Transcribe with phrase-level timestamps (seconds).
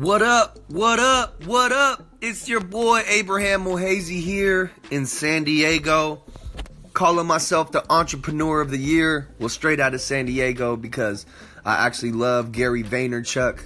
[0.00, 0.58] What up?
[0.68, 1.44] What up?
[1.44, 2.02] What up?
[2.22, 6.22] It's your boy Abraham Mohazy here in San Diego.
[6.94, 9.28] Calling myself the entrepreneur of the year.
[9.38, 11.26] Well, straight out of San Diego because
[11.66, 13.60] I actually love Gary Vaynerchuk.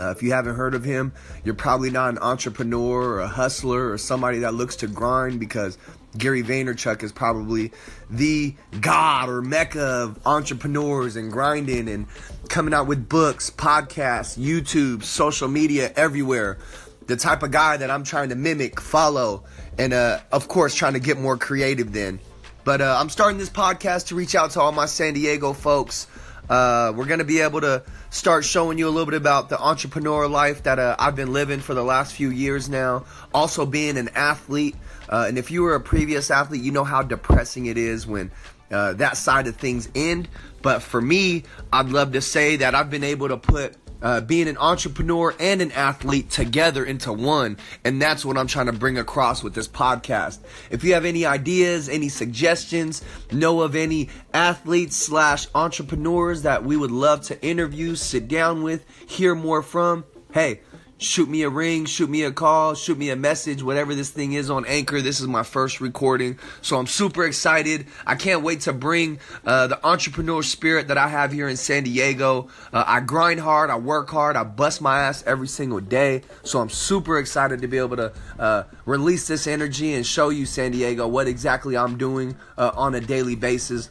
[0.00, 1.12] Uh, if you haven't heard of him,
[1.44, 5.76] you're probably not an entrepreneur or a hustler or somebody that looks to grind because
[6.16, 7.72] Gary Vaynerchuk is probably
[8.08, 12.06] the god or mecca of entrepreneurs and grinding and
[12.48, 16.58] coming out with books, podcasts, YouTube, social media, everywhere.
[17.06, 19.44] The type of guy that I'm trying to mimic, follow,
[19.78, 22.20] and uh, of course, trying to get more creative then.
[22.64, 26.06] But uh, I'm starting this podcast to reach out to all my San Diego folks.
[26.48, 29.60] Uh, we're going to be able to start showing you a little bit about the
[29.60, 33.04] entrepreneur life that uh, I've been living for the last few years now.
[33.32, 34.76] Also, being an athlete.
[35.08, 38.30] Uh, and if you were a previous athlete, you know how depressing it is when
[38.70, 40.28] uh, that side of things end.
[40.62, 44.48] But for me, I'd love to say that I've been able to put uh, being
[44.48, 47.56] an entrepreneur and an athlete together into one.
[47.84, 50.38] And that's what I'm trying to bring across with this podcast.
[50.70, 56.76] If you have any ideas, any suggestions, know of any athletes slash entrepreneurs that we
[56.76, 60.60] would love to interview, sit down with, hear more from, hey,
[61.00, 64.34] shoot me a ring, shoot me a call, shoot me a message, whatever this thing
[64.34, 65.00] is on Anchor.
[65.00, 67.86] This is my first recording, so I'm super excited.
[68.06, 71.84] I can't wait to bring uh, the entrepreneur spirit that I have here in San
[71.84, 72.48] Diego.
[72.72, 76.60] Uh, I grind hard, I work hard, I bust my ass every single day, so
[76.60, 80.72] I'm super excited to be able to uh, release this energy and show you, San
[80.72, 83.90] Diego, what exactly I'm doing uh, on a daily basis.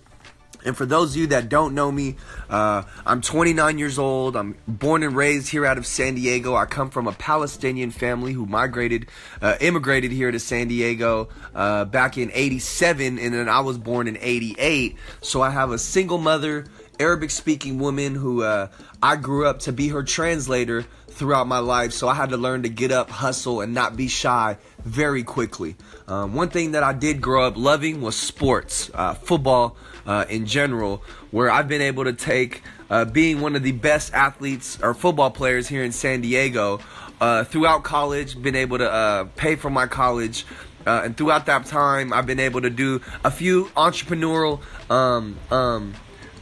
[0.65, 2.15] And for those of you that don't know me,
[2.49, 4.35] uh, I'm 29 years old.
[4.35, 6.55] I'm born and raised here out of San Diego.
[6.55, 9.07] I come from a Palestinian family who migrated,
[9.41, 14.07] uh, immigrated here to San Diego uh, back in 87, and then I was born
[14.07, 14.97] in 88.
[15.21, 16.65] So I have a single mother,
[16.99, 18.67] Arabic speaking woman who uh,
[19.01, 21.93] I grew up to be her translator throughout my life.
[21.93, 25.77] So I had to learn to get up, hustle, and not be shy very quickly.
[26.09, 30.45] Um, one thing that I did grow up loving was sports, uh, football uh, in
[30.45, 31.01] general,
[31.31, 35.31] where I've been able to take uh, being one of the best athletes or football
[35.31, 36.79] players here in San Diego
[37.21, 40.45] uh, throughout college, been able to uh, pay for my college.
[40.85, 44.59] And throughout that time, I've been able to do a few entrepreneurial
[44.89, 45.93] um, um,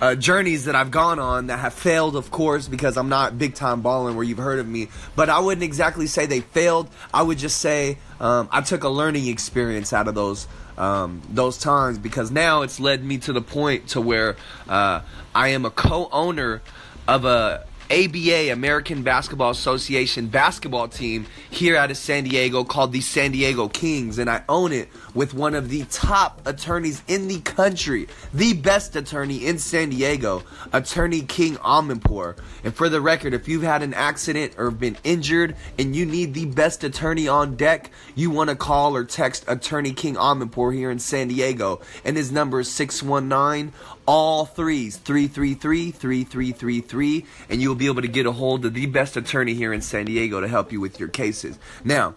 [0.01, 3.55] uh, journeys that I've gone on that have failed, of course, because I'm not big
[3.55, 4.89] time balling where you've heard of me.
[5.15, 6.89] But I wouldn't exactly say they failed.
[7.13, 10.47] I would just say um, I took a learning experience out of those
[10.77, 14.35] um, those times because now it's led me to the point to where
[14.69, 15.01] uh,
[15.33, 16.61] I am a co-owner
[17.07, 22.99] of a ABA, American Basketball Association basketball team here out of San Diego called the
[22.99, 27.39] San Diego Kings, and I own it with one of the top attorneys in the
[27.41, 30.43] country, the best attorney in San Diego,
[30.73, 32.37] Attorney King Aminpour.
[32.65, 36.33] And for the record, if you've had an accident or been injured and you need
[36.33, 40.91] the best attorney on deck, you want to call or text Attorney King Aminpour here
[40.91, 43.71] in San Diego, and his number is 619
[44.07, 49.17] all threes 333 3333 and you'll be able to get a hold of the best
[49.17, 51.57] attorney here in San Diego to help you with your cases.
[51.83, 52.15] Now,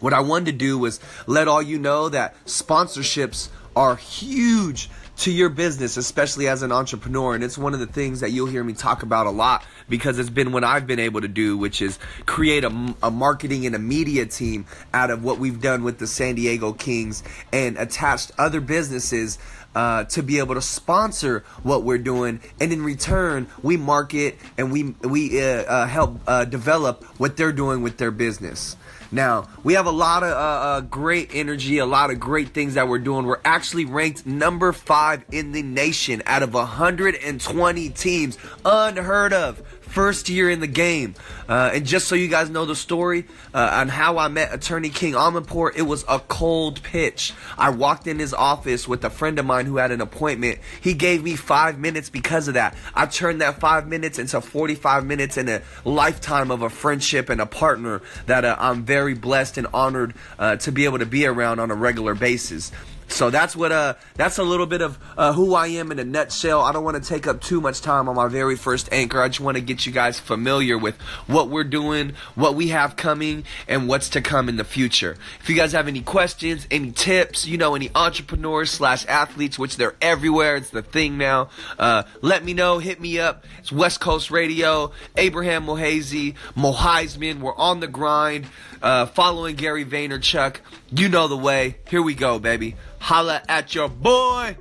[0.00, 5.30] what I wanted to do was let all you know that sponsorships are huge to
[5.30, 7.34] your business, especially as an entrepreneur.
[7.34, 10.18] And it's one of the things that you'll hear me talk about a lot because
[10.18, 13.74] it's been what I've been able to do, which is create a, a, marketing and
[13.74, 17.22] a media team out of what we've done with the San Diego Kings
[17.52, 19.38] and attached other businesses
[19.74, 24.72] uh, to be able to sponsor what we're doing, and in return, we market and
[24.72, 28.76] we we uh, uh, help uh, develop what they're doing with their business.
[29.12, 32.74] Now, we have a lot of uh, uh, great energy, a lot of great things
[32.74, 33.26] that we're doing.
[33.26, 38.38] We're actually ranked number five in the nation out of 120 teams.
[38.64, 39.58] Unheard of
[39.90, 41.14] first year in the game.
[41.48, 44.88] Uh, and just so you guys know the story uh, on how I met Attorney
[44.88, 47.32] King Aminpour, it was a cold pitch.
[47.58, 50.60] I walked in his office with a friend of mine who had an appointment.
[50.80, 52.76] He gave me five minutes because of that.
[52.94, 57.40] I turned that five minutes into 45 minutes and a lifetime of a friendship and
[57.40, 61.26] a partner that uh, I'm very blessed and honored uh, to be able to be
[61.26, 62.70] around on a regular basis.
[63.10, 66.04] So that's what uh that's a little bit of uh, who I am in a
[66.04, 66.60] nutshell.
[66.60, 69.20] I don't want to take up too much time on my very first anchor.
[69.20, 72.96] I just want to get you guys familiar with what we're doing, what we have
[72.96, 75.16] coming, and what's to come in the future.
[75.40, 79.76] If you guys have any questions, any tips, you know, any entrepreneurs slash athletes, which
[79.76, 81.50] they're everywhere, it's the thing now.
[81.78, 82.78] Uh, let me know.
[82.78, 83.44] Hit me up.
[83.58, 84.92] It's West Coast Radio.
[85.16, 87.40] Abraham Mohazy, Moheisman.
[87.40, 88.46] We're on the grind.
[88.82, 90.56] Uh, following Gary Vaynerchuk.
[90.90, 91.76] You know the way.
[91.88, 92.76] Here we go, baby.
[93.10, 94.56] Holla at your boy.